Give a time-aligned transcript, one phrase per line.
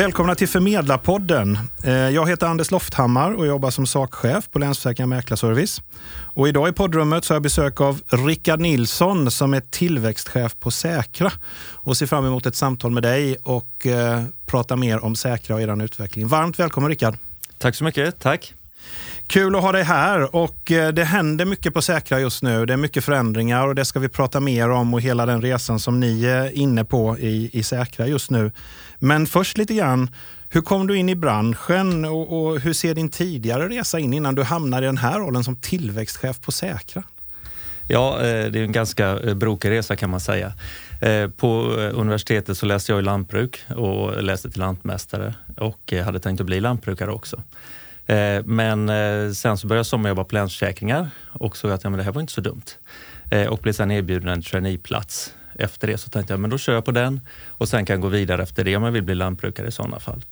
[0.00, 1.58] Välkomna till Förmedlarpodden.
[1.84, 5.82] Eh, jag heter Anders Lofthammar och jobbar som sakchef på Länsförsäkringar Mäklarservice.
[6.10, 10.70] Och idag i poddrummet så har jag besök av Rickard Nilsson som är tillväxtchef på
[10.70, 11.32] Säkra
[11.72, 15.62] och ser fram emot ett samtal med dig och eh, prata mer om Säkra och
[15.62, 16.28] er utveckling.
[16.28, 17.16] Varmt välkommen Rickard!
[17.58, 18.54] Tack så mycket, tack!
[19.30, 22.66] Kul att ha dig här och eh, det händer mycket på Säkra just nu.
[22.66, 25.80] Det är mycket förändringar och det ska vi prata mer om och hela den resan
[25.80, 28.52] som ni är inne på i, i Säkra just nu.
[28.98, 30.10] Men först lite grann,
[30.48, 34.34] hur kom du in i branschen och, och hur ser din tidigare resa in innan
[34.34, 37.02] du hamnade i den här rollen som tillväxtchef på Säkra?
[37.88, 40.52] Ja, eh, det är en ganska eh, brokig resa kan man säga.
[41.36, 41.62] På
[41.94, 46.60] universitetet så läste jag i lantbruk och läste till lantmästare och hade tänkt att bli
[46.60, 47.42] lantbrukare också.
[48.10, 51.98] Eh, men eh, sen så började jag sommarjobba på Länsförsäkringar och såg att ja, men
[51.98, 52.64] det här var inte så dumt.
[53.30, 55.34] Eh, och blev sen erbjuden en traineeplats.
[55.54, 58.00] Efter det så tänkte jag men då kör jag på den och sen kan jag
[58.00, 60.24] gå vidare efter det om jag vill bli lantbrukare i sådana fall.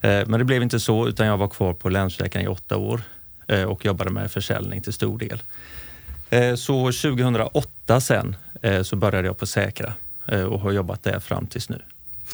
[0.00, 3.00] Eh, men det blev inte så utan jag var kvar på Länsförsäkringar i åtta år
[3.66, 5.42] och jobbade med försäljning till stor del.
[6.56, 8.36] Så 2008 sen
[8.82, 9.92] så började jag på Säkra
[10.48, 11.82] och har jobbat där fram tills nu.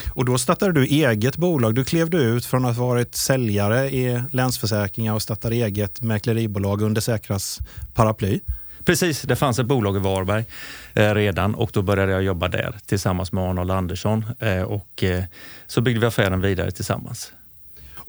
[0.09, 1.75] Och då startade du eget bolag.
[1.75, 6.81] Du klev du ut från att ha varit säljare i Länsförsäkringar och startade eget mäkleribolag
[6.81, 7.59] under Säkras
[7.93, 8.39] paraply.
[8.85, 10.45] Precis, det fanns ett bolag i Varberg
[10.93, 15.23] eh, redan och då började jag jobba där tillsammans med Arnold Andersson eh, och eh,
[15.67, 17.33] så byggde vi affären vidare tillsammans.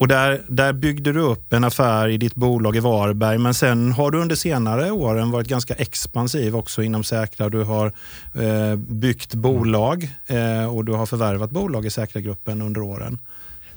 [0.02, 3.92] Och där, där byggde du upp en affär i ditt bolag i Varberg, men sen
[3.92, 7.48] har du under senare åren varit ganska expansiv också inom Säkra.
[7.48, 7.86] Du har
[8.34, 13.18] eh, byggt bolag eh, och du har förvärvat bolag i Säkra-gruppen under åren.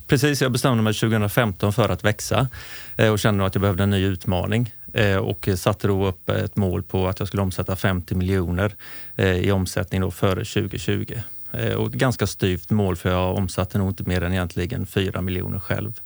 [0.08, 2.48] Precis, jag bestämde mig 2015 för att växa
[2.96, 6.56] eh, och kände att jag behövde en ny utmaning eh, och satte då upp ett
[6.56, 8.76] mål på att jag skulle omsätta 50 miljoner
[9.16, 11.14] eh, i omsättning då före 2020.
[11.60, 15.22] Eh, och ett ganska styvt mål för jag omsatte nog inte mer än egentligen 4
[15.22, 16.00] miljoner själv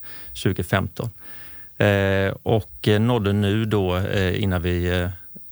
[0.43, 1.09] 2015.
[1.77, 5.09] Eh, och nådde nu då eh, innan vi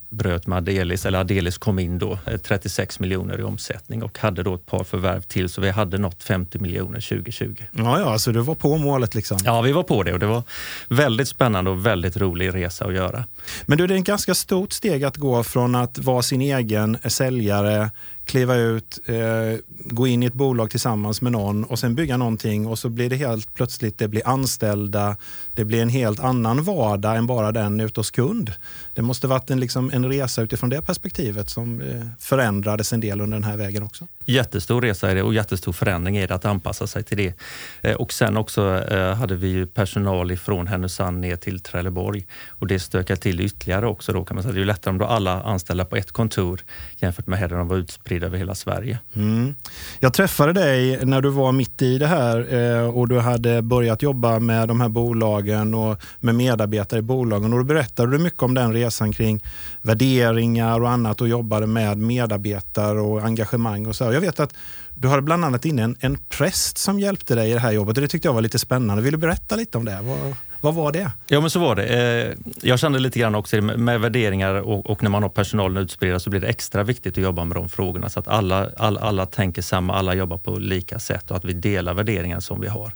[0.10, 4.56] bröt med Adelis, eller Adelis kom in då, 36 miljoner i omsättning och hade då
[4.56, 7.56] ett par förvärv till så vi hade nått 50 miljoner 2020.
[7.72, 9.38] Ja, ja, så du var på målet liksom?
[9.44, 10.44] Ja, vi var på det och det var
[10.90, 13.26] väldigt spännande och väldigt rolig resa att göra.
[13.66, 16.98] Men du, det är ett ganska stort steg att gå från att vara sin egen
[17.06, 17.90] säljare
[18.28, 22.68] kliva ut, eh, gå in i ett bolag tillsammans med någon och sen bygga någonting
[22.68, 25.18] och så blir det helt plötsligt, det blir anställda,
[25.54, 28.54] det blir en helt annan vardag än bara den ute hos kund.
[28.94, 33.22] Det måste varit en, liksom, en resa utifrån det perspektivet som eh, förändrades en del
[33.22, 34.08] under den här vägen också.
[34.30, 37.34] Jättestor resa är det och jättestor förändring är det att anpassa sig till det.
[37.82, 42.68] Eh, och sen också eh, hade vi ju personal ifrån Härnösand ner till Trelleborg och
[42.68, 44.54] det stökade till ytterligare också då kan man säga.
[44.54, 46.62] Det är ju lättare om du har alla anställda på ett kontor
[46.98, 49.00] jämfört med där de var utspridda över hela Sverige.
[49.16, 49.56] Mm.
[50.00, 54.02] Jag träffade dig när du var mitt i det här eh, och du hade börjat
[54.02, 58.44] jobba med de här bolagen och med medarbetare i bolagen och då berättade du mycket
[58.44, 59.44] om den resan kring
[59.82, 64.17] värderingar och annat och jobbade med medarbetare och engagemang och så.
[64.18, 64.54] Jag vet att
[64.94, 67.98] du har bland annat inne en, en präst som hjälpte dig i det här jobbet
[67.98, 69.04] och det tyckte jag var lite spännande.
[69.04, 70.00] Vill du berätta lite om det?
[70.02, 71.12] Vad, vad var det?
[71.28, 71.84] Ja, men så var det.
[71.84, 76.22] Eh, jag kände lite grann också med värderingar och, och när man har personalen utspridd
[76.22, 79.26] så blir det extra viktigt att jobba med de frågorna så att alla, alla, alla
[79.26, 82.92] tänker samma, alla jobbar på lika sätt och att vi delar värderingar som vi har.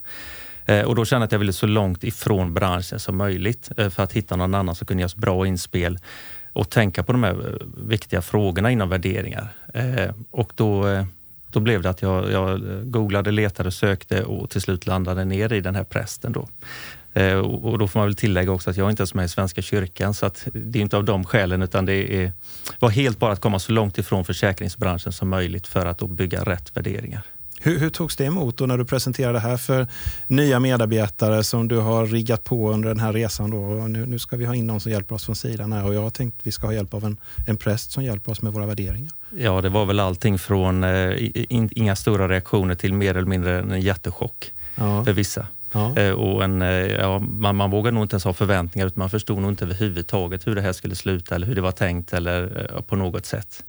[0.66, 3.90] Eh, och då kände jag att jag ville så långt ifrån branschen som möjligt eh,
[3.90, 6.00] för att hitta någon annan som kunde ge oss bra inspel
[6.53, 9.53] och tänka på de här eh, viktiga frågorna inom värderingar.
[9.73, 11.06] Eh, och då eh,
[11.51, 15.61] då blev det att jag, jag googlade, letade, sökte och till slut landade ner i
[15.61, 16.31] den här prästen.
[16.31, 16.47] Då.
[17.13, 19.29] Eh, och då får man väl tillägga också att jag inte ens är med i
[19.29, 22.31] Svenska kyrkan så att det är inte av de skälen utan det är,
[22.79, 26.44] var helt bara att komma så långt ifrån försäkringsbranschen som möjligt för att då bygga
[26.44, 27.22] rätt värderingar.
[27.63, 29.88] Hur, hur togs det emot då när du presenterade det här för
[30.27, 33.51] nya medarbetare som du har riggat på under den här resan?
[33.51, 33.57] Då?
[33.88, 36.01] Nu, nu ska vi ha in någon som hjälper oss från sidan här och jag
[36.01, 37.17] har tänkt att vi ska ha hjälp av en,
[37.47, 39.11] en präst som hjälper oss med våra värderingar.
[39.37, 43.59] Ja, det var väl allting från eh, in, inga stora reaktioner till mer eller mindre
[43.59, 45.05] en jättechock ja.
[45.05, 45.46] för vissa.
[45.72, 45.97] Ja.
[45.97, 49.09] Eh, och en, eh, ja, man, man vågar nog inte ens ha förväntningar utan man
[49.09, 52.67] förstod nog inte överhuvudtaget hur det här skulle sluta eller hur det var tänkt eller
[52.75, 53.64] eh, på något sätt.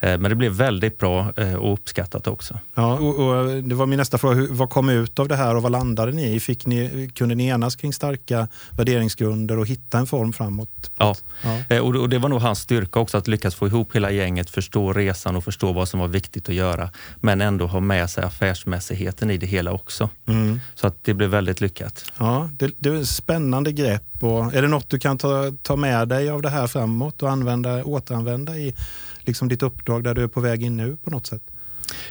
[0.00, 2.58] Eh, men det blev väldigt bra eh, och uppskattat också.
[2.74, 4.46] Ja, och, och det var min nästa fråga.
[4.50, 6.40] Vad kom ut av det här och vad landade ni i?
[6.40, 10.90] Fick ni, kunde ni enas kring starka värderingsgrunder och hitta en form framåt?
[10.98, 11.62] Ja, ja.
[11.68, 14.50] Eh, och, och det var nog hans styrka också att lyckas få ihop hela gänget,
[14.50, 16.90] förstå resan och förstå vad som var viktigt att göra.
[17.20, 20.10] Men ändå ha med sig affärsmässigheten i det hela också.
[20.26, 20.60] Mm.
[20.74, 22.04] Så att det blev väldigt lyckat.
[22.18, 24.09] Ja, det, det är ett spännande grepp.
[24.22, 27.30] Och är det något du kan ta, ta med dig av det här framåt och
[27.30, 28.74] använda, återanvända i
[29.20, 31.42] liksom ditt uppdrag där du är på väg in nu på något sätt?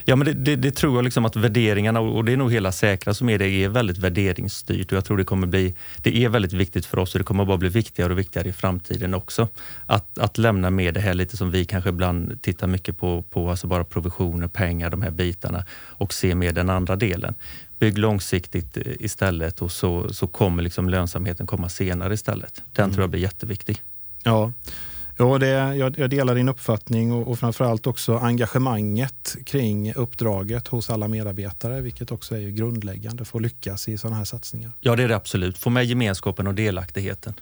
[0.05, 2.71] Ja, men det, det, det, tror jag liksom att värderingarna, och det är nog hela
[2.71, 6.29] Säkra som är det, är väldigt värderingsstyrt och jag tror det kommer bli, det är
[6.29, 9.47] väldigt viktigt för oss och det kommer bara bli viktigare och viktigare i framtiden också.
[9.85, 13.49] Att, att lämna med det här lite som vi kanske ibland tittar mycket på, på
[13.49, 17.33] alltså bara provisioner, pengar, de här bitarna och se mer den andra delen.
[17.79, 22.63] Bygg långsiktigt eh, istället och så, så kommer liksom lönsamheten komma senare istället.
[22.73, 22.93] Den mm.
[22.93, 23.81] tror jag blir jätteviktig.
[24.23, 24.51] Ja,
[25.21, 30.89] Ja, det, jag, jag delar din uppfattning och, och framförallt också engagemanget kring uppdraget hos
[30.89, 34.71] alla medarbetare, vilket också är grundläggande för att lyckas i sådana här satsningar.
[34.79, 35.57] Ja, det är det absolut.
[35.57, 37.33] Få med gemenskapen och delaktigheten.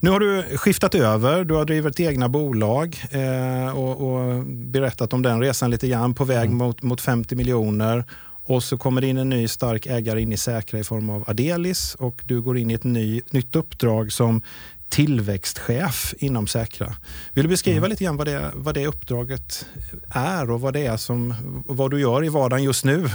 [0.00, 5.22] Nu har du skiftat över, du har drivit egna bolag eh, och, och, berättat om
[5.22, 6.56] den resan lite grann på väg mm.
[6.56, 8.04] mot, mot 50 miljoner.
[8.46, 11.24] Och så kommer det in en ny stark ägare in i Säkra i form av
[11.26, 14.42] Adelis och du går in i ett ny, nytt uppdrag som
[14.88, 16.94] tillväxtchef inom Säkra.
[17.32, 17.90] Vill du beskriva mm.
[17.90, 19.66] lite grann vad det, vad det uppdraget
[20.10, 21.34] är och vad det är som,
[21.66, 23.08] vad du gör i vardagen just nu?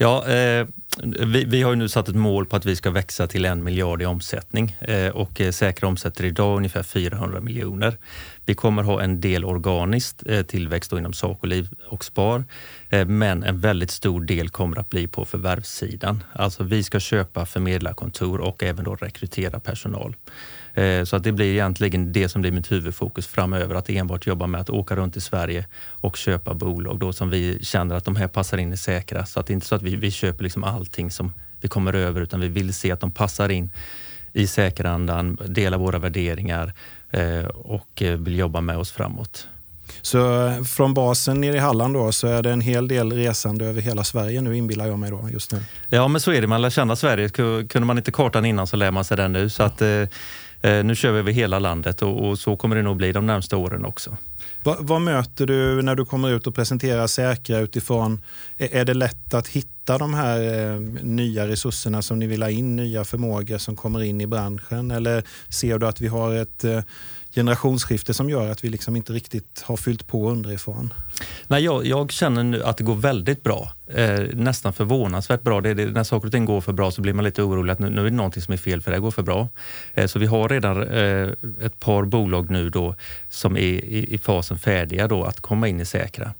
[0.00, 0.66] Ja, eh,
[1.02, 4.02] vi, vi, har nu satt ett mål på att vi ska växa till en miljard
[4.02, 7.96] i omsättning eh, och eh, Säkra omsätter idag ungefär 400 miljoner.
[8.46, 12.44] Vi kommer ha en del organiskt eh, tillväxt inom Saco Liv och Spar,
[12.90, 16.22] eh, men en väldigt stor del kommer att bli på förvärvssidan.
[16.32, 20.14] Alltså vi ska köpa förmedlarkontor och även då rekrytera personal.
[20.78, 24.46] Eh, så att det blir egentligen det som blir mitt huvudfokus framöver, att enbart jobba
[24.46, 28.16] med att åka runt i Sverige och köpa bolag då som vi känner att de
[28.16, 29.26] här passar in i Säkra.
[29.26, 31.92] Så att det är inte så att vi, vi köper liksom allting som vi kommer
[31.92, 33.70] över, utan vi vill se att de passar in
[34.32, 36.72] i säkerandan, delar våra värderingar
[37.10, 39.48] eh, och eh, vill jobba med oss framåt.
[40.02, 43.82] Så från basen nere i Halland då, så är det en hel del resande över
[43.82, 45.58] hela Sverige nu inbillar jag mig då just nu.
[45.88, 47.28] Ja men så är det, man lär känna Sverige.
[47.28, 49.48] Kunde man inte kartan innan så lär man sig den nu.
[49.48, 50.08] Så att, Eh,
[50.62, 53.26] Eh, nu kör vi över hela landet och, och, så kommer det nog bli de
[53.26, 54.16] närmsta åren också.
[54.62, 58.22] Vad, vad, möter du när du kommer ut och presenterar Säkra utifrån?
[58.58, 62.76] Är, det lätt att hitta de här eh, nya resurserna som ni vill ha in,
[62.76, 64.90] nya förmågor som kommer in i branschen?
[64.90, 66.80] Eller ser du att vi har ett eh,
[67.34, 70.92] generationsskifte som gör att vi liksom inte riktigt har fyllt på underifrån?
[71.46, 73.72] Nej, jag, jag känner nu att det går väldigt bra.
[73.86, 75.60] Eh, nästan förvånansvärt bra.
[75.60, 77.78] Det, det, när saker och ting går för bra så blir man lite orolig att
[77.78, 79.48] nu, nu är det någonting som är fel för det går för bra.
[79.94, 81.28] Eh, så vi har redan eh,
[81.62, 82.94] ett par bolag nu då
[83.28, 86.32] som är i, i fasen färdiga då att komma in i Säkra.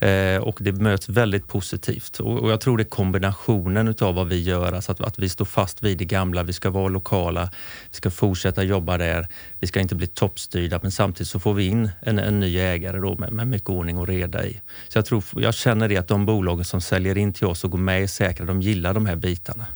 [0.00, 2.20] Eh, och det möts väldigt positivt.
[2.20, 5.28] Och, och, jag tror det är kombinationen utav vad vi gör, alltså att, att vi
[5.28, 7.50] står fast vid det gamla, vi ska vara lokala,
[7.90, 9.28] vi ska fortsätta jobba där,
[9.58, 12.98] vi ska inte bli toppstyrda men samtidigt så får vi in en, en ny ägare
[12.98, 14.60] då med, med mycket ordning och reda i.
[14.88, 17.70] Så jag, tror, jag känner det att de bolagen som säljer in till oss och
[17.70, 19.66] går med i Säkra, de gillar de här bitarna.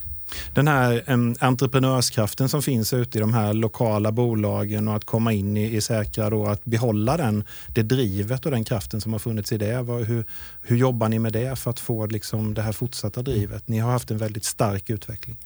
[0.54, 5.32] Den här em, entreprenörskraften som finns ute i de här lokala bolagen och att komma
[5.32, 7.44] in i, i Säkra då, att behålla den,
[7.74, 9.82] det drivet och den kraften som har funnits i det.
[9.82, 10.24] Vad, hur,
[10.62, 13.68] hur jobbar ni med det för att få liksom, det här fortsatta drivet?
[13.68, 15.36] Ni har haft en väldigt stark utveckling.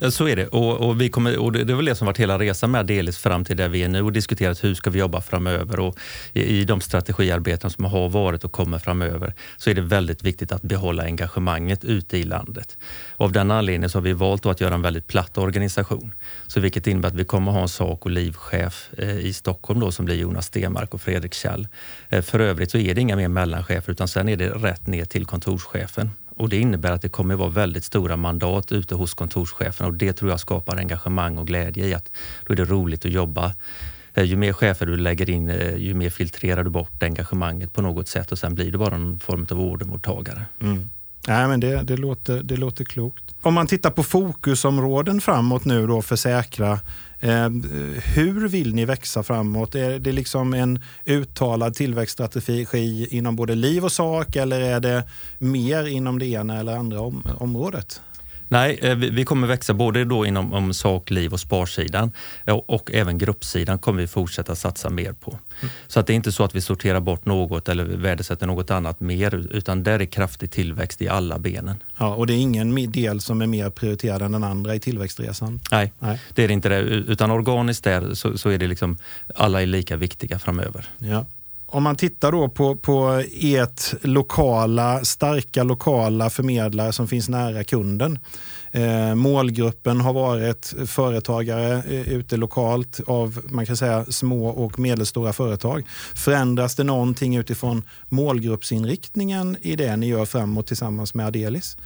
[0.00, 0.46] Så är det.
[0.46, 3.18] Och, och vi kommer, och det är väl det som varit hela resan med Adelis
[3.18, 5.80] fram till där vi är nu och diskuterat hur ska vi jobba framöver.
[5.80, 5.98] Och
[6.32, 10.52] i, I de strategiarbeten som har varit och kommer framöver så är det väldigt viktigt
[10.52, 12.78] att behålla engagemanget ute i landet.
[13.16, 16.14] Av den anledningen så har vi valt att göra en väldigt platt organisation.
[16.46, 19.92] Så vilket innebär att vi kommer ha en sak och livchef eh, i Stockholm då
[19.92, 21.68] som blir Jonas Stenmark och Fredrik Kjell.
[22.08, 25.04] Eh, för övrigt så är det inga mer mellanchefer utan sen är det rätt ner
[25.04, 26.10] till kontorschefen.
[26.36, 30.12] Och det innebär att det kommer vara väldigt stora mandat ute hos kontorscheferna och det
[30.12, 32.12] tror jag skapar engagemang och glädje i att
[32.46, 33.54] då är det roligt att jobba.
[34.14, 37.82] Eh, ju mer chefer du lägger in, eh, ju mer filtrerar du bort engagemanget på
[37.82, 40.44] något sätt och sen blir du bara någon form av ordermottagare.
[40.60, 40.90] Mm.
[41.26, 43.24] Nej, men det, det, låter, det låter klokt.
[43.42, 46.80] Om man tittar på fokusområden framåt nu då för Säkra.
[47.20, 47.48] Eh,
[48.14, 49.74] hur vill ni växa framåt?
[49.74, 55.04] Är det liksom en uttalad tillväxtstrategi inom både liv och sak eller är det
[55.38, 58.00] mer inom det ena eller andra om, området?
[58.48, 62.12] Nej, eh, vi kommer växa både då inom om sak, liv och sparsidan
[62.66, 65.30] och även gruppsidan kommer vi fortsätta satsa mer på.
[65.30, 65.72] Mm.
[65.86, 69.00] Så att det är inte så att vi sorterar bort något eller värdesätter något annat
[69.00, 71.82] mer utan där är kraftig tillväxt i alla benen.
[71.98, 75.60] Ja, och det är ingen del som är mer prioriterad än den andra i tillväxtresan?
[75.70, 76.20] Nej, Nej.
[76.34, 76.80] det är det inte det.
[76.80, 78.96] Utan organiskt där så, så är det liksom
[79.34, 80.88] alla är lika viktiga framöver.
[80.98, 81.24] Ja
[81.66, 88.18] om man tittar då på, på ert lokala, starka lokala förmedlare som finns nära kunden.
[88.70, 95.32] Eh, målgruppen har varit företagare eh, ute lokalt av man kan säga små och medelstora
[95.32, 95.84] företag.
[96.14, 101.76] Förändras det någonting utifrån målgruppsinriktningen i det ni gör framåt tillsammans med Adelis?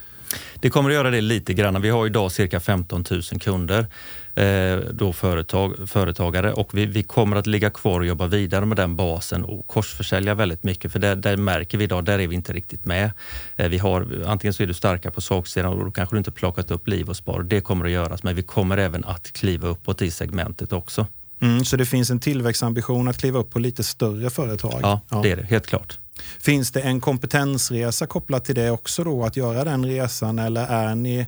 [0.55, 1.83] Det kommer att göra det lite grann.
[1.83, 3.87] Vi har idag cirka 15 000 kunder,
[4.35, 8.77] eh, då företag, företagare och vi, vi, kommer att ligga kvar och jobba vidare med
[8.77, 12.35] den basen och korsförsälja väldigt mycket för där, där märker vi idag, där är vi
[12.35, 13.11] inte riktigt med.
[13.57, 16.31] Eh, vi har, antingen så är du starka på saksidan och då kanske du inte
[16.31, 17.43] plockat upp liv och spar.
[17.43, 21.07] Det kommer att göras men vi kommer även att kliva uppåt i segmentet också.
[21.43, 24.81] Mm, så det finns en tillväxtambition att kliva upp på lite större företag?
[24.83, 25.21] Ja, ja.
[25.23, 25.43] det är det.
[25.43, 25.99] Helt klart.
[26.41, 30.39] Finns det en kompetensresa kopplat till det också då, att göra den resan?
[30.39, 31.27] Eller är ni,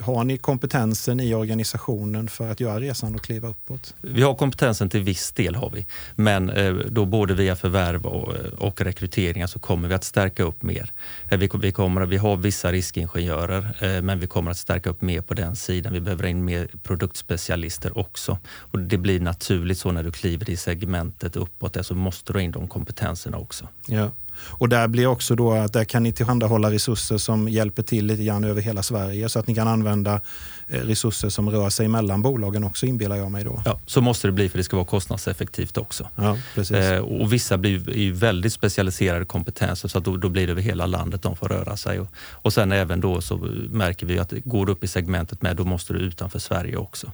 [0.00, 3.94] har ni kompetensen i organisationen för att göra resan och kliva uppåt?
[4.00, 8.34] Vi har kompetensen till viss del har vi, men eh, då både via förvärv och,
[8.58, 10.92] och rekryteringar så kommer vi att stärka upp mer.
[11.30, 15.02] Eh, vi, vi, kommer, vi har vissa riskingenjörer, eh, men vi kommer att stärka upp
[15.02, 15.92] mer på den sidan.
[15.92, 20.56] Vi behöver in mer produktspecialister också och det blir naturligt så när du kliver i
[20.56, 23.68] segmentet uppåt, så måste du ha in de kompetenserna också.
[23.86, 24.10] Ja.
[24.48, 28.24] Och där blir också då att där kan ni tillhandahålla resurser som hjälper till lite
[28.24, 30.20] grann över hela Sverige så att ni kan använda
[30.68, 33.62] eh, resurser som rör sig mellan bolagen också inbillar jag mig då.
[33.64, 36.08] Ja, så måste det bli för det ska vara kostnadseffektivt också.
[36.16, 36.76] Ja, precis.
[36.76, 40.62] Eh, och vissa blir ju väldigt specialiserade kompetenser så att då, då, blir det över
[40.62, 42.00] hela landet de får röra sig.
[42.00, 43.36] Och, och sen även då så
[43.70, 47.12] märker vi att går du upp i segmentet med då måste du utanför Sverige också.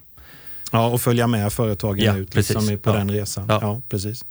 [0.71, 2.93] Ja, och följa med företagen ja, ut liksom på ja.
[2.93, 3.45] den resan.
[3.49, 3.59] Ja.
[3.61, 3.81] ja.
[3.89, 4.25] precis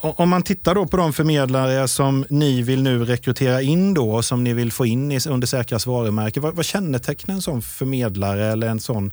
[0.00, 4.44] om man tittar då på de förmedlare som ni vill nu rekrytera in då, som
[4.44, 6.40] ni vill få in under Säkras varumärke.
[6.40, 9.12] Vad, vad kännetecknar en sån förmedlare eller en sån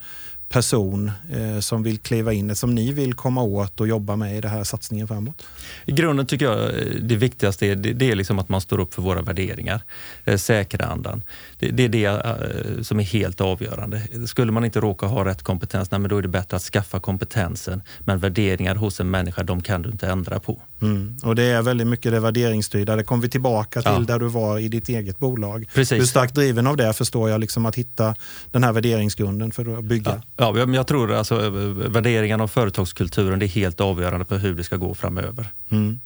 [0.50, 4.42] person eh, som vill kliva in, som ni vill komma åt och jobba med i
[4.42, 5.46] den här satsningen framåt?
[5.86, 8.80] I grunden tycker jag eh, det viktigaste är, det, det är liksom att man står
[8.80, 9.82] upp för våra värderingar.
[10.26, 11.24] Eh, säkra andan.
[11.60, 14.02] Det, det är det eh, som är helt avgörande.
[14.28, 17.00] Skulle man inte råka ha rätt kompetens, nej, men då är det bättre att skaffa
[17.00, 17.82] kompetensen.
[18.00, 20.62] Men värderingar hos en människa, de kan du inte ändra på.
[20.82, 21.18] Mm.
[21.24, 22.96] Och det är väldigt mycket det värderingsstyrda.
[22.96, 24.00] Det kommer vi tillbaka till ja.
[24.00, 25.70] där du var i ditt eget bolag.
[25.74, 25.98] Precis.
[25.98, 28.16] Du är starkt driven av det förstår jag, liksom att hitta
[28.52, 30.22] den här värderingsgrunden för att bygga.
[30.36, 30.58] Ja.
[30.58, 31.50] Ja, jag tror alltså
[31.90, 35.48] värderingarna och företagskulturen det är helt avgörande för hur det ska gå framöver.
[35.70, 36.00] Mm.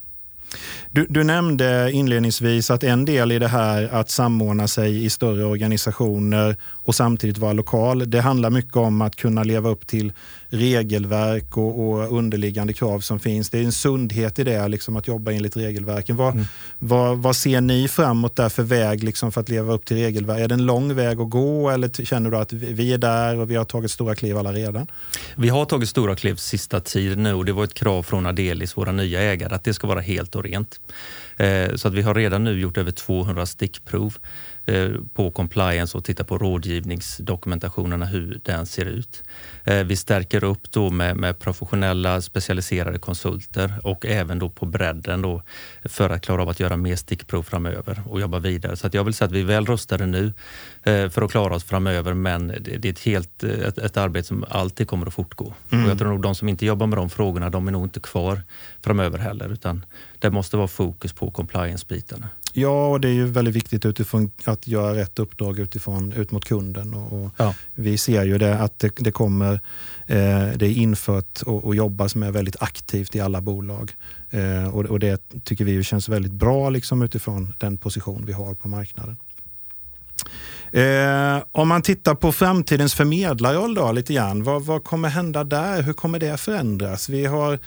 [0.92, 5.46] Du, du, nämnde inledningsvis att en del i det här att samordna sig i större
[5.46, 8.10] organisationer och samtidigt vara lokal.
[8.10, 10.13] Det handlar mycket om att kunna leva upp till
[10.51, 13.50] regelverk och, och underliggande krav som finns.
[13.50, 16.15] Det är en sundhet i det, liksom, att jobba enligt regelverken.
[16.15, 16.46] Vad, mm.
[16.79, 20.39] vad, vad ser ni framåt där för väg liksom, för att leva upp till regelverk?
[20.39, 23.51] Är det en lång väg att gå eller känner du att vi är där och
[23.51, 24.88] vi har tagit stora kliv alla redan?
[25.36, 28.77] Vi har tagit stora kliv sista tiden nu och det var ett krav från Adelis,
[28.77, 30.79] våra nya ägare, att det ska vara helt och rent.
[31.38, 34.17] Eh, så att vi har redan nu gjort över 200 stickprov
[35.13, 39.24] på compliance och titta på rådgivningsdokumentationerna, hur den ser ut.
[39.63, 45.22] Eh, vi stärker upp då med, med professionella specialiserade konsulter och även då på bredden
[45.22, 45.42] då
[45.84, 48.75] för att klara av att göra mer stickprov framöver och jobba vidare.
[48.75, 50.34] Så jag vill säga att vi är väl rustade nu
[50.84, 54.46] eh, för att klara oss framöver men det är ett, helt, ett, ett arbete som
[54.50, 55.54] alltid kommer att fortgå.
[55.70, 55.86] Mm.
[55.86, 58.00] Och jag tror nog de som inte jobbar med de frågorna, de är nog inte
[58.00, 58.42] kvar
[58.82, 59.86] framöver heller utan
[60.20, 62.30] det måste vara fokus på compliance-bitarna.
[62.53, 66.46] Ja, och det är ju väldigt viktigt utifrån att göra rätt uppdrag utifrån, ut mot
[66.46, 66.93] kunden.
[66.93, 67.55] Och, ja.
[67.75, 69.53] Vi ser ju det att det, det kommer,
[70.08, 73.91] eh, det är infört och, och jobbas med väldigt aktivt i alla bolag.
[74.29, 78.53] Eh, och, och, det tycker vi känns väldigt bra liksom, utifrån den position vi har
[78.53, 79.17] på marknaden.
[80.72, 84.43] Eh, om man tittar på framtidens förmedlarroll då, lite grann.
[84.43, 85.81] Vad, vad kommer hända där?
[85.81, 87.10] Hur kommer det förändras?
[87.10, 87.60] Vi har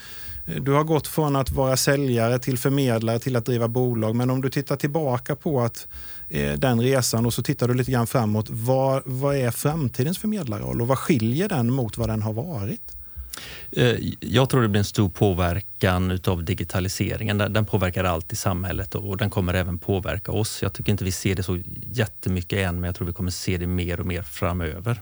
[0.45, 4.15] du har gått från att vara säljare till förmedlare till att driva bolag.
[4.15, 5.87] Men om du tittar tillbaka på att,
[6.29, 8.47] eh, den resan och så tittar du lite grann framåt.
[8.51, 12.97] Vad, vad är framtidens förmedlarroll och vad skiljer den mot vad den har varit?
[13.73, 17.39] Eh, jag tror det blir en stor påverkan utav digitaliseringen.
[17.39, 20.63] Den påverkar allt i samhället och den kommer även påverka oss.
[20.63, 21.61] Jag tycker inte vi ser det så
[21.93, 25.01] jättemycket än, men jag tror vi kommer se det mer och mer framöver.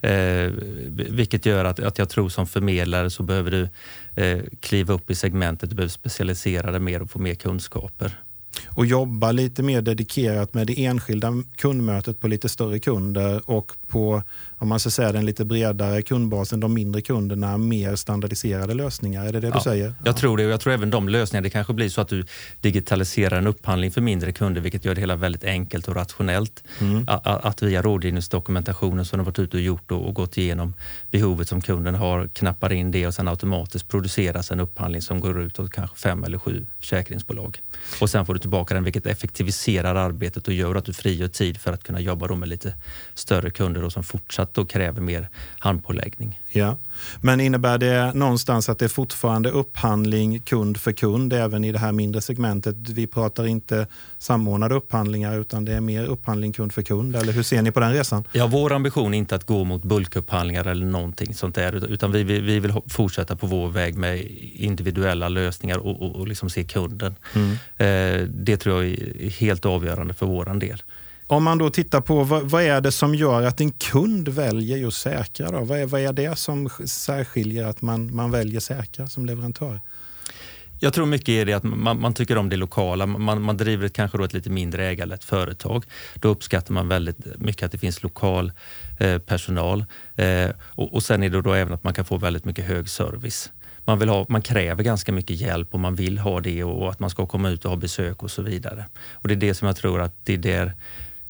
[0.00, 0.52] Eh,
[1.10, 3.68] vilket gör att, att jag tror som förmedlare så behöver du
[4.22, 8.18] eh, kliva upp i segmentet, du behöver specialisera dig mer och få mer kunskaper.
[8.66, 14.22] Och jobba lite mer dedikerat med det enskilda kundmötet på lite större kunder och på
[14.60, 19.26] om man ska säga den lite bredare kundbasen, de mindre kunderna, mer standardiserade lösningar?
[19.26, 19.94] Är det det ja, du säger?
[20.04, 22.24] Jag tror det och jag tror även de lösningarna, det kanske blir så att du
[22.60, 26.64] digitaliserar en upphandling för mindre kunder vilket gör det hela väldigt enkelt och rationellt.
[26.80, 27.04] Mm.
[27.08, 30.74] Att, att via rådgivningsdokumentationen som de varit ute och gjort och, och gått igenom
[31.10, 35.40] behovet som kunden har, knappar in det och sen automatiskt produceras en upphandling som går
[35.40, 37.58] ut åt kanske fem eller sju försäkringsbolag.
[38.00, 41.60] Och sen får du tillbaka den vilket effektiviserar arbetet och gör att du frigör tid
[41.60, 42.74] för att kunna jobba med lite
[43.14, 46.40] större kunder och som fortsatt att då kräver mer handpåläggning.
[46.48, 46.76] Ja.
[47.20, 51.78] Men innebär det någonstans att det är fortfarande upphandling kund för kund även i det
[51.78, 52.76] här mindre segmentet?
[52.76, 53.86] Vi pratar inte
[54.18, 57.16] samordnade upphandlingar utan det är mer upphandling kund för kund.
[57.16, 58.24] Eller hur ser ni på den resan?
[58.32, 62.22] Ja, vår ambition är inte att gå mot bulkupphandlingar eller någonting sånt där utan vi,
[62.22, 64.20] vi, vi vill fortsätta på vår väg med
[64.54, 67.14] individuella lösningar och, och, och liksom se kunden.
[67.34, 67.50] Mm.
[67.76, 70.82] Eh, det tror jag är helt avgörande för vår del.
[71.30, 74.76] Om man då tittar på vad, vad, är det som gör att en kund väljer
[74.76, 75.50] just Säkra?
[75.50, 75.64] Då?
[75.64, 79.80] Vad, är, vad är det som särskiljer att man, man väljer Säkra som leverantör?
[80.80, 83.06] Jag tror mycket är det att man, man tycker om det lokala.
[83.06, 85.84] Man, man driver ett, kanske då ett lite mindre ägarlett företag.
[86.14, 88.52] Då uppskattar man väldigt mycket att det finns lokal
[89.00, 89.84] eh, personal.
[90.16, 92.88] Eh, och, och sen är det då även att man kan få väldigt mycket hög
[92.88, 93.50] service.
[93.84, 97.00] Man, vill ha, man kräver ganska mycket hjälp och man vill ha det och att
[97.00, 98.86] man ska komma ut och ha besök och så vidare.
[99.12, 100.72] Och Det är det som jag tror att det är där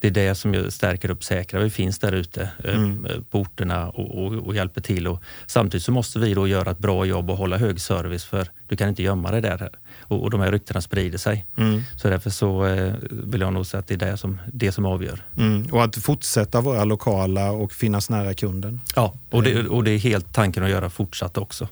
[0.01, 1.61] det är det som stärker upp Säkra.
[1.61, 3.07] Vi finns där ute eh, mm.
[3.31, 5.09] på orterna och, och, och, hjälper till.
[5.09, 8.49] Och samtidigt så måste vi då göra ett bra jobb och hålla hög service för
[8.69, 9.71] du kan inte gömma dig där.
[10.01, 11.47] Och, och de här ryktena sprider sig.
[11.57, 11.83] Mm.
[11.97, 14.87] Så därför så eh, vill jag nog säga att det är det som, det som
[14.87, 15.23] avgör.
[15.39, 15.67] Mm.
[15.67, 18.81] Och att fortsätta vara lokala och finnas nära kunden.
[18.97, 21.69] Ja, och det, och det är helt tanken att göra fortsatt också.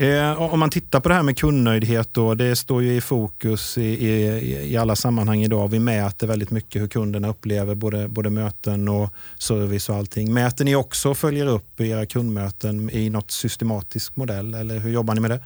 [0.00, 3.78] Eh, om man tittar på det här med kundnöjdhet, då, det står ju i fokus
[3.78, 5.68] i, i, i, alla sammanhang idag.
[5.68, 10.34] Vi mäter väldigt mycket hur kunderna upplever både, både möten och service och allting.
[10.34, 15.14] Mäter ni också och följer upp era kundmöten i något systematisk modell eller hur jobbar
[15.14, 15.40] ni med det?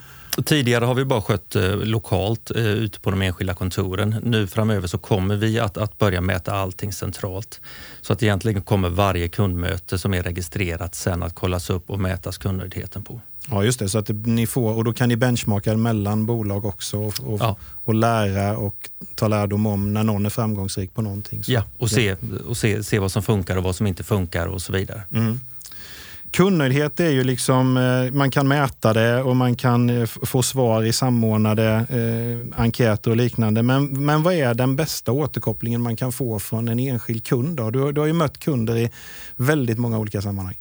[0.45, 4.17] Tidigare har vi bara skött eh, lokalt eh, ute på de enskilda kontoren.
[4.23, 7.61] Nu framöver så kommer vi att, att börja mäta allting centralt.
[8.01, 12.39] Så att egentligen kommer varje kundmöte som är registrerat sen att kollas upp och mätas
[12.39, 13.21] kundnöjdheten på.
[13.51, 13.89] Ja, just det.
[13.89, 17.57] Så att ni får, och då kan ni benchmarka mellan bolag också och, och, ja.
[17.85, 21.45] och lära och ta lärdom om när någon är framgångsrik på någonting.
[21.45, 22.17] Så, ja, och, se,
[22.49, 25.03] och se, se vad som funkar och vad som inte funkar och så vidare.
[25.13, 25.41] Mm.
[26.33, 30.83] Kundnöjdhet är ju liksom, eh, man kan mäta det och man kan eh, få svar
[30.83, 33.63] i samordnade eh, enkäter och liknande.
[33.63, 37.57] Men, men vad är den bästa återkopplingen man kan få från en enskild kund?
[37.57, 37.71] Då?
[37.71, 38.91] Du, du har ju mött kunder i
[39.37, 40.57] väldigt många olika sammanhang.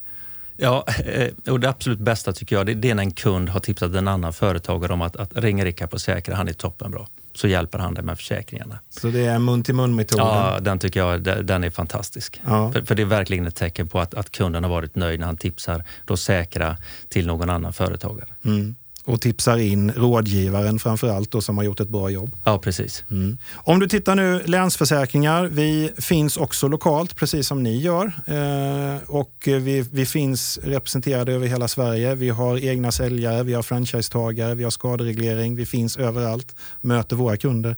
[0.62, 3.96] Ja, eh, och det absolut bästa tycker jag det är när en kund har tipsat
[3.96, 7.08] en annan företagare om att, att ringa Rickard på Säkra, han är toppenbra.
[7.34, 8.80] Så hjälper han dig med försäkringarna.
[8.90, 10.26] Så det är mun till mun-metoden?
[10.26, 12.42] Ja, den tycker jag den är fantastisk.
[12.46, 12.72] Ja.
[12.72, 15.28] För, för, det är verkligen ett tecken på att, att kunden har varit nöjd när
[15.28, 16.78] han tipsar då Säkra
[17.10, 18.28] till någon annan företagare.
[18.46, 22.36] Mm och tipsar in rådgivaren framför allt då, som har gjort ett bra jobb.
[22.44, 23.04] Ja, precis.
[23.12, 23.38] Mm.
[23.54, 28.06] Om du tittar nu, Länsförsäkringar, vi finns också lokalt precis som ni gör.
[28.26, 32.16] Eh, och vi, vi finns representerade över hela Sverige.
[32.16, 35.56] Vi har egna säljare, vi har franchisetagare, vi har skadereglering.
[35.56, 37.76] Vi finns överallt, möter våra kunder.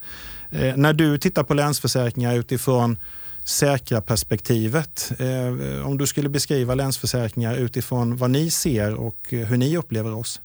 [0.52, 2.98] Eh, när du tittar på Länsförsäkringar utifrån
[3.46, 5.12] säkra perspektivet.
[5.20, 10.42] Eh, om du skulle beskriva Länsförsäkringar utifrån vad ni ser och hur ni upplever oss?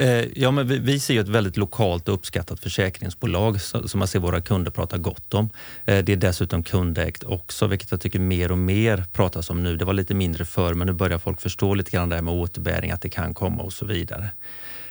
[0.00, 4.18] Eh, ja, men vi, vi ser ett väldigt lokalt och uppskattat försäkringsbolag som man ser
[4.18, 5.50] våra kunder prata gott om.
[5.84, 9.76] Eh, det är dessutom kundägt också, vilket jag tycker mer och mer pratas om nu.
[9.76, 12.34] Det var lite mindre förr, men nu börjar folk förstå lite grann det här med
[12.34, 14.30] återbäring, att det kan komma och så vidare.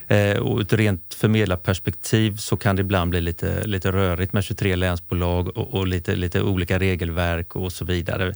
[0.08, 4.44] Eh, och ur ett rent förmedlarperspektiv så kan det ibland bli lite, lite rörigt med
[4.44, 8.34] 23 länsbolag och, och lite, lite olika regelverk och så vidare.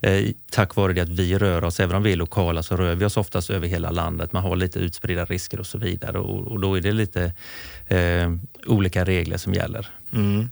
[0.00, 2.94] Eh, tack vare det att vi rör oss, även om vi är lokala, så rör
[2.94, 4.32] vi oss oftast över hela landet.
[4.32, 7.32] Man har lite utspridda risker och så vidare och, och då är det lite
[7.88, 8.32] eh,
[8.66, 9.86] olika regler som gäller.
[10.12, 10.48] Mm.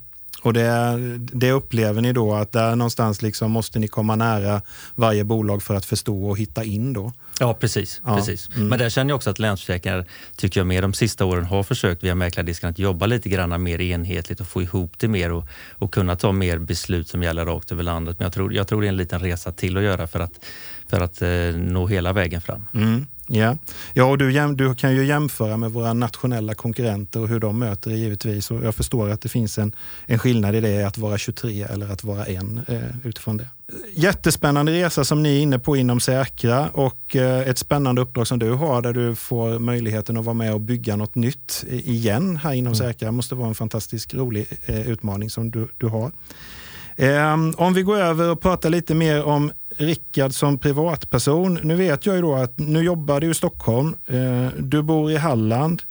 [0.48, 4.62] Och det, det, upplever ni då att där någonstans liksom måste ni komma nära
[4.94, 7.12] varje bolag för att förstå och hitta in då?
[7.40, 8.00] Ja, precis.
[8.04, 8.16] Ja.
[8.16, 8.48] precis.
[8.56, 8.68] Mm.
[8.68, 10.04] Men där känner jag också att Länsförsäkringar,
[10.36, 13.80] tycker jag, mer de sista åren har försökt via Mäklardisken att jobba lite grann mer
[13.80, 17.72] enhetligt och få ihop det mer och, och kunna ta mer beslut som gäller rakt
[17.72, 18.18] över landet.
[18.18, 20.44] Men jag tror, jag tror det är en liten resa till att göra för att,
[20.90, 22.66] för att eh, nå hela vägen fram.
[22.74, 23.06] Mm.
[23.28, 23.56] Ja,
[23.92, 27.90] ja och du, du, kan ju jämföra med våra nationella konkurrenter och hur de möter
[27.90, 28.50] det givetvis.
[28.50, 29.72] Och jag förstår att det finns en,
[30.06, 33.48] en skillnad i det att vara 23 eller att vara en eh, utifrån det.
[33.92, 38.38] Jättespännande resa som ni är inne på inom Säkra och eh, ett spännande uppdrag som
[38.38, 42.52] du har där du får möjligheten att vara med och bygga något nytt igen här
[42.52, 42.74] inom mm.
[42.74, 43.06] Säkra.
[43.06, 46.12] Det måste vara en fantastiskt rolig eh, utmaning som du, du har.
[46.96, 51.58] Ehm, om vi går över och pratar lite mer om Rickard som privatperson.
[51.62, 53.96] Nu vet jag ju då att nu jobbar du i Stockholm.
[54.06, 55.82] Eh, du bor i Halland.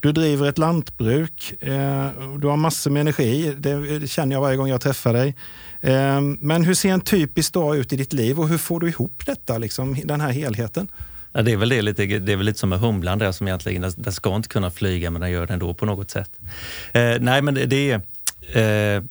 [0.00, 1.54] Du driver ett lantbruk.
[1.60, 2.06] Eh,
[2.38, 3.54] du har massor med energi.
[3.58, 5.36] Det känner jag varje gång jag träffar dig.
[5.80, 8.88] Eh, men hur ser en typisk dag ut i ditt liv och hur får du
[8.88, 10.88] ihop detta, liksom, den här helheten?
[11.32, 13.48] Ja, det, är väl det, lite, det är väl lite som med humlan där som
[13.48, 16.30] egentligen, den ska inte kunna flyga men den gör det ändå på något sätt.
[16.92, 19.02] Eh, nej men det är eh,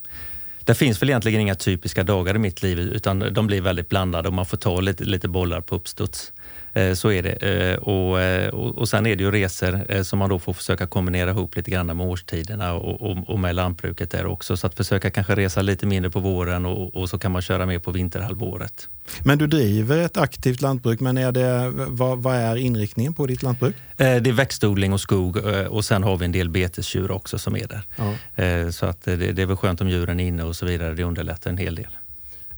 [0.65, 4.27] det finns väl egentligen inga typiska dagar i mitt liv utan de blir väldigt blandade
[4.27, 6.33] och man får ta lite, lite bollar på uppstuds.
[6.73, 7.31] Eh, så är det.
[7.31, 11.55] Eh, och, och, sen är det ju resor som man då får försöka kombinera ihop
[11.55, 14.57] lite grann med årstiderna och, och, och med lantbruket där också.
[14.57, 17.65] Så att försöka kanske resa lite mindre på våren och, och så kan man köra
[17.65, 18.87] mer på vinterhalvåret.
[19.23, 23.43] Men du driver ett aktivt lantbruk, men är det, vad, vad, är inriktningen på ditt
[23.43, 23.75] lantbruk?
[23.97, 25.37] Det är växtodling och skog
[25.69, 27.81] och sen har vi en del betesdjur också som är där.
[27.95, 28.71] Ja.
[28.71, 30.93] Så att det, det är väl skönt om djuren är inne och så vidare.
[30.93, 31.87] Det underlättar en hel del.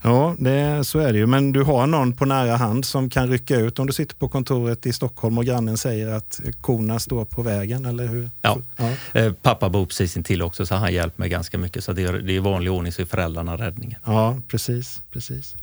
[0.06, 1.26] Ja, det, så är det ju.
[1.26, 4.28] Men du har någon på nära hand som kan rycka ut om du sitter på
[4.28, 8.30] kontoret i Stockholm och grannen säger att korna står på vägen, eller hur?
[8.42, 8.58] Ja.
[8.76, 8.90] ja.
[9.20, 11.84] Eh, pappa bor precis intill också så han hjälper mig ganska mycket.
[11.84, 14.00] Så det är, det är i vanlig ordning så är föräldrarna räddningen.
[14.04, 15.00] Ja, precis.
[15.12, 15.54] precis.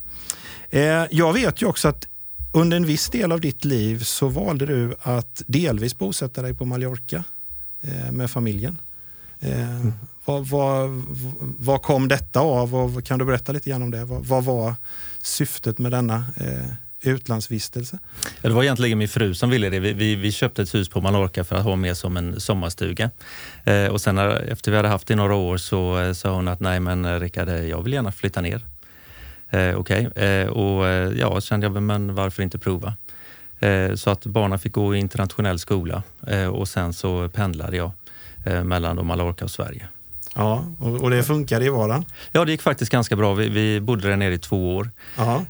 [0.70, 2.08] Eh, jag vet ju också att
[2.54, 6.66] under en viss del av ditt liv så valde du att delvis bosätta dig på
[6.66, 7.24] Mallorca
[7.82, 8.78] eh, med familjen.
[9.42, 9.88] Eh,
[10.26, 10.90] Vad, vad,
[11.60, 14.06] vad kom detta av och kan du berätta lite grann om det?
[14.06, 14.76] Vad, vad var
[15.20, 18.00] syftet med denna eh, utlandsvistelse?
[18.42, 19.80] Ja, det var egentligen min fru som ville det.
[19.80, 23.10] Vi, vi, vi, köpte ett hus på Mallorca för att ha med som en sommarstuga.
[23.64, 26.36] Eh, och sen när, efter vi hade haft det i några år så eh, sa
[26.36, 28.62] hon att nej men eh, Rickard, eh, jag vill gärna flytta ner.
[29.50, 30.26] Eh, Okej, okay.
[30.26, 32.94] eh, och eh, ja, kände jag, men varför inte prova?
[33.96, 36.04] så att barnen fick gå i internationell skola
[36.52, 37.92] och sen så pendlade jag
[38.44, 39.88] mellan Mallorca och Sverige.
[40.36, 42.06] Ja, och, det funkade i vardagen?
[42.32, 43.34] Ja, det gick faktiskt ganska bra.
[43.34, 44.90] Vi, vi bodde där nere i två år.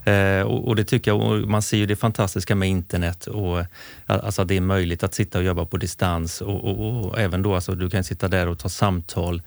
[0.05, 3.63] Eh, och, och, det tycker jag, man ser ju det fantastiska med internet och
[4.05, 7.55] alltså det är möjligt att sitta och jobba på distans och, och, och även då,
[7.55, 9.41] alltså du kan sitta där och ta samtal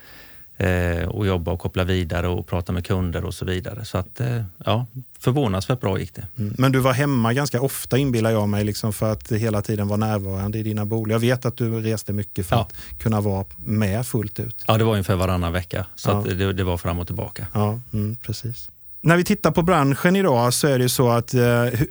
[0.58, 3.84] eh, och jobba och koppla vidare och prata med kunder och så vidare.
[3.84, 4.86] Så att, eh, ja,
[5.18, 6.26] förvånansvärt bra gick det.
[6.38, 6.54] Mm.
[6.58, 9.96] Men du var hemma ganska ofta inbillar jag mig, liksom för att hela tiden vara
[9.96, 11.14] närvarande i dina bolag.
[11.14, 12.62] Jag vet att du reste mycket för ja.
[12.62, 14.64] att kunna vara med fullt ut.
[14.66, 15.86] Ja, det var ungefär varannan vecka.
[15.94, 16.34] Så ja.
[16.34, 17.46] det, det, var fram och tillbaka.
[17.52, 18.70] Ja, mm, precis.
[19.00, 21.40] När vi tittar på branschen idag så är det så att eh,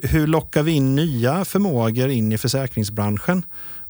[0.02, 3.42] hur lockar vi in nya förmågor in i försäkringsbranschen?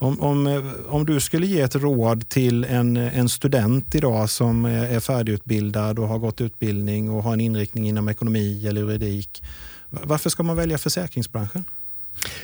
[0.05, 4.31] Om, om, eh, om du skulle ge ett råd till en, eh, en student idag
[4.31, 8.81] som eh, är färdigutbildad och har gått utbildning och har en inriktning inom ekonomi eller
[8.81, 9.43] juridik.
[9.91, 11.65] Varför ska man välja försäkringsbranschen?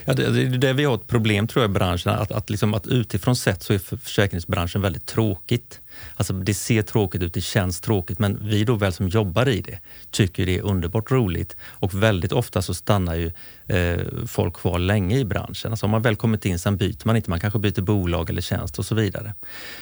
[0.05, 2.73] Ja, det, det, det vi har ett problem tror jag i branschen, att, att, liksom,
[2.73, 5.79] att utifrån sett så är försäkringsbranschen väldigt tråkigt.
[6.15, 9.61] Alltså det ser tråkigt ut, det känns tråkigt, men vi då väl som jobbar i
[9.61, 9.79] det
[10.11, 11.55] tycker det är underbart roligt.
[11.63, 13.31] Och väldigt ofta så stannar ju
[13.67, 15.71] eh, folk kvar länge i branschen.
[15.71, 17.29] Alltså om man väl kommit in, sen byter man inte.
[17.29, 19.33] Man kanske byter bolag eller tjänst och så vidare.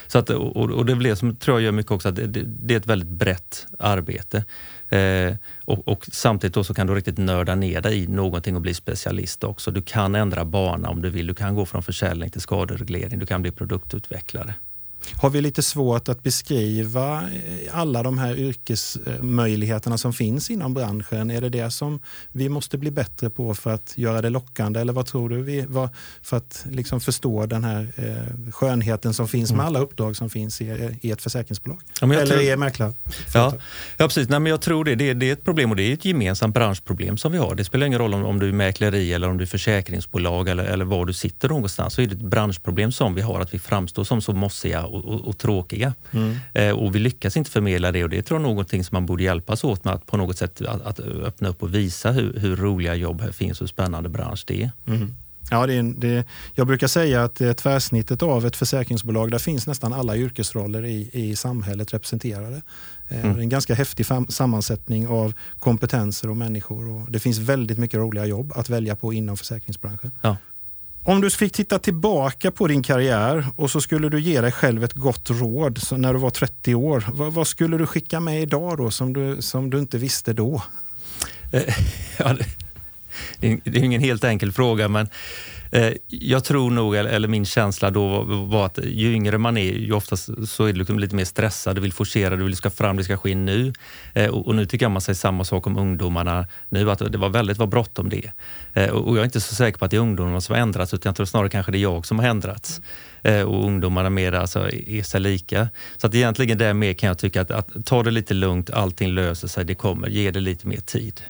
[0.08, 2.74] Så att, och, och det blir som tror jag gör mycket också, att det, det
[2.74, 4.44] är ett väldigt brett arbete.
[4.90, 8.62] Eh, och, och, samtidigt då så kan du riktigt nörda ner dig i någonting och
[8.62, 9.72] bli specialist också.
[9.72, 11.28] Du kan ändra bana om du vill.
[11.28, 13.20] Du kan gå från försäljning till skadereglering.
[13.20, 14.54] Du kan bli produktutvecklare.
[15.22, 21.32] Har vi lite svårt att beskriva eh, alla de här yrkesmöjligheterna som finns inom branschen?
[21.32, 22.00] Är det det som
[22.32, 24.80] vi måste bli bättre på för att göra det lockande?
[24.80, 25.42] Eller vad tror du?
[25.42, 25.90] Vi, vad,
[26.22, 29.68] för att liksom förstå den här eh, skönheten som finns med mm.
[29.68, 31.80] alla uppdrag som finns i, i ett försäkringsbolag?
[32.02, 32.94] Ja, Eller tror, i mäklare?
[33.34, 33.54] Ja,
[33.98, 34.30] ja, precis.
[34.30, 34.96] Nej, men jag tror det.
[34.96, 35.14] det.
[35.14, 37.56] Det är ett problem och det är ett gemensamt branschproblem som vi har.
[37.56, 40.64] Det spelar ingen roll om, om du är mäkleri eller om du är försäkringsbolag eller,
[40.64, 41.94] eller var du sitter någonstans.
[41.94, 45.06] Så är det ett branschproblem som vi har, att vi framstår som så mossiga och,
[45.06, 45.94] och, och tråkiga.
[46.12, 46.36] Mm.
[46.54, 49.06] Eh, och vi lyckas inte förmedla det och det tror jag är någonting som man
[49.06, 52.40] borde hjälpas åt med att på något sätt att, att öppna upp och visa hur,
[52.40, 54.72] hur, roliga jobb här finns och hur spännande bransch det är.
[54.88, 55.16] Mm.
[55.52, 56.26] Ja, det är, det,
[56.56, 61.10] jag brukar säga att det tvärsnittet av ett försäkringsbolag, där finns nästan alla yrkesroller i,
[61.14, 62.62] i samhället representerade.
[63.08, 63.40] Eh, mm.
[63.40, 66.90] En ganska häftig sammansättning av kompetenser och människor.
[66.90, 70.12] Och det finns väldigt mycket roliga jobb att välja på inom försäkringsbranschen.
[70.22, 70.38] Ja.
[71.04, 74.84] Om du fick titta tillbaka på din karriär och så skulle du ge dig själv
[74.84, 77.06] ett gott råd så när du var 30 år.
[77.14, 80.64] Vad, vad, skulle du skicka med idag då som du, som du inte visste då?
[81.52, 81.76] Eh,
[82.18, 82.36] ja,
[83.40, 87.46] det, det är ingen helt enkel fråga men Eh, Eh, jag tror nog, eller min
[87.46, 91.16] känsla då var att ju yngre man är, ju oftast så är du liksom lite
[91.16, 93.74] mer stressad, du vill forcera, du vill ska fram, det ska ske nu.
[94.14, 97.30] Eh, och nu tycker jag man säger samma sak om ungdomarna nu, att det var
[97.30, 98.32] väldigt var bråttom det.
[98.74, 100.94] Eh, och jag är inte så säker på att det är ungdomarna som har ändrats,
[100.94, 102.82] utan jag tror snarare kanske det är jag som har ändrats.
[103.46, 105.70] Och ungdomarna mer alltså, är sig lika.
[105.98, 109.10] Så att egentligen där mer kan jag tycka att, att ta det lite lugnt, allting
[109.10, 111.22] löser sig, det kommer, ge det lite mer tid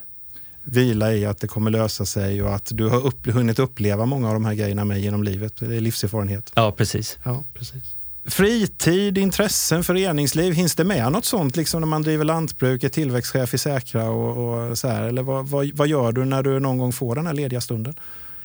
[0.64, 4.28] vila i att det kommer lösa sig och att du har upp, hunnit uppleva många
[4.28, 5.54] av de här grejerna med genom livet.
[5.60, 6.52] Det är livserfarenhet.
[6.56, 7.18] Ja, precis.
[7.24, 7.96] Ja, precis.
[8.26, 13.54] Fritid, intressen, föreningsliv, hinns det med något sånt liksom när man driver lantbruk, är tillväxtchef
[13.54, 15.04] i Säkra och, och så här?
[15.04, 17.96] Eller vad, vad, vad, gör du när du någon gång får den här lediga stunden?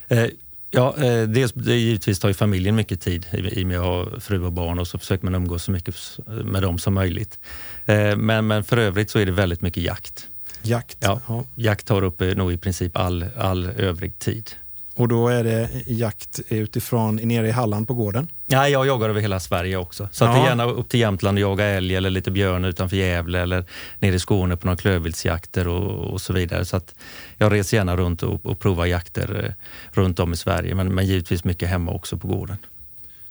[0.09, 0.27] Eh,
[0.70, 4.20] ja, eh, dels det givetvis tar ju familjen mycket tid i och med att ha
[4.20, 5.94] fru och barn och så försöker man umgås så mycket
[6.27, 7.38] med dem som möjligt.
[7.85, 10.29] Eh, men, men för övrigt så är det väldigt mycket jakt.
[10.66, 10.98] Jakt?
[11.00, 11.44] Ja, ja.
[11.55, 14.50] jakt tar upp nog i princip all, all övrig tid.
[14.96, 18.29] Och då är det jakt utifrån nere i Halland på gården?
[18.46, 20.09] Ja, jag jagar över hela Sverige också.
[20.12, 20.29] Så ja.
[20.29, 23.40] att det är gärna upp till Jämtland och jaga älg eller lite björn utanför Gävle
[23.40, 23.64] eller
[23.98, 26.64] nere i Skåne på några klövviltsjakter och, och, så vidare.
[26.64, 26.94] Så att
[27.37, 29.53] jag reser gärna runt och, och provar jakter eh,
[29.92, 32.57] runt om i Sverige, men, men givetvis mycket hemma också på gården.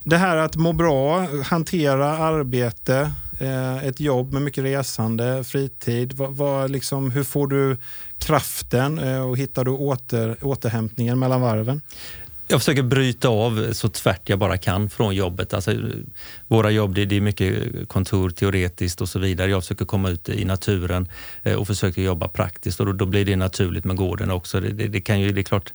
[0.06, 6.14] Det här att må bra, hantera arbete, eh, ett jobb med mycket resande, fritid.
[6.14, 7.78] Vad, vad liksom, hur får du
[8.18, 11.82] kraften eh, och hittar du åter, återhämtningen mellan varven?
[12.48, 15.54] Jag försöker bryta av så tvärt jag bara kan från jobbet.
[15.54, 15.76] Alltså,
[16.48, 17.54] våra jobb det är mycket
[17.88, 19.52] kontor teoretiskt och så vidare.
[19.52, 21.08] Jag försöker komma ut i naturen
[21.44, 24.60] eh, och försöker jobba praktiskt och då, då blir det naturligt med gården också.
[24.60, 25.74] Det, det, det, kan ju, det är klart,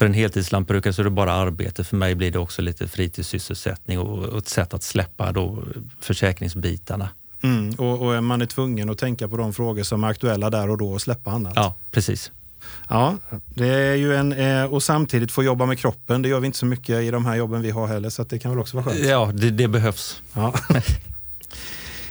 [0.00, 1.84] för en heltidslantbrukare så är det bara arbete.
[1.84, 5.58] För mig blir det också lite fritidssysselsättning och ett sätt att släppa då
[6.00, 7.08] försäkringsbitarna.
[7.42, 10.70] Mm, och, och man är tvungen att tänka på de frågor som är aktuella där
[10.70, 11.52] och då och släppa annat.
[11.56, 12.32] Ja, precis.
[12.88, 13.16] Ja,
[13.54, 16.22] det är ju en, eh, och samtidigt få jobba med kroppen.
[16.22, 18.38] Det gör vi inte så mycket i de här jobben vi har heller, så det
[18.38, 19.06] kan väl också vara skönt.
[19.06, 20.22] Ja, det, det behövs.
[20.32, 20.54] Ja.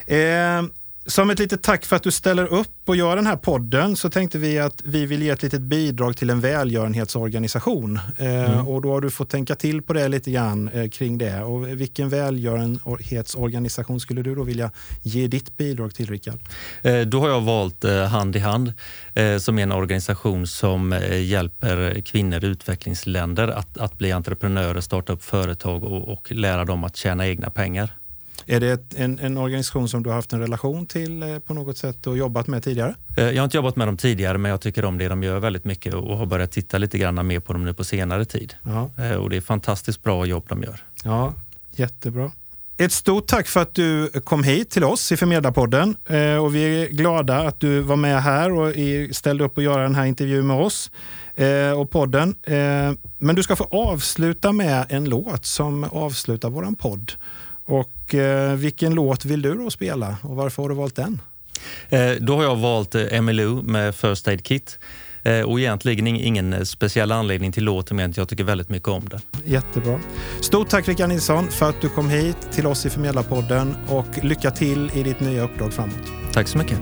[0.15, 0.63] eh,
[1.05, 4.09] som ett litet tack för att du ställer upp och gör den här podden så
[4.09, 7.99] tänkte vi att vi vill ge ett litet bidrag till en välgörenhetsorganisation.
[8.17, 8.67] Eh, mm.
[8.67, 11.41] och då har du fått tänka till på det lite grann eh, kring det.
[11.41, 16.39] Och vilken välgörenhetsorganisation skulle du då vilja ge ditt bidrag till, Rickard?
[16.81, 18.73] Eh, då har jag valt Hand i hand
[19.39, 25.23] som är en organisation som hjälper kvinnor i utvecklingsländer att, att bli entreprenörer, starta upp
[25.23, 27.98] företag och, och lära dem att tjäna egna pengar.
[28.51, 31.77] Är det en, en, organisation som du har haft en relation till eh, på något
[31.77, 32.95] sätt och jobbat med tidigare?
[33.17, 35.39] Eh, jag har inte jobbat med dem tidigare men jag tycker om det de gör
[35.39, 38.53] väldigt mycket och har börjat titta lite grann mer på dem nu på senare tid.
[38.63, 38.89] Ja.
[38.97, 40.83] Eh, och det är fantastiskt bra jobb de gör.
[41.03, 41.33] Ja,
[41.71, 42.31] jättebra.
[42.77, 45.95] Ett stort tack för att du kom hit till oss i Förmedlarpodden.
[46.41, 48.73] Och vi är glada att du var med här och
[49.15, 50.91] ställde upp och göra den här intervjun med oss
[51.77, 52.35] och podden.
[53.17, 57.11] Men du ska få avsluta med en låt som avslutar våran podd.
[57.69, 61.21] Och eh, vilken låt vill du då spela och varför har du valt den?
[61.89, 64.79] Eh, då har jag valt eh, med First Aid Kit.
[65.23, 69.19] Eh, och egentligen ingen speciell anledning till låten, men jag tycker väldigt mycket om den.
[69.45, 69.99] Jättebra.
[70.41, 74.51] Stort tack Rickard Nilsson för att du kom hit till oss i Förmedlarpodden och lycka
[74.51, 76.11] till i ditt nya uppdrag framåt.
[76.33, 76.79] Tack så mycket.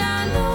[0.00, 0.47] I know